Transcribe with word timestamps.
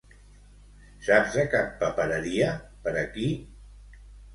Saps 1.09 1.37
de 1.41 1.45
cap 1.53 1.77
papereria 1.85 2.51
per 2.85 2.99
aquí? 3.07 3.33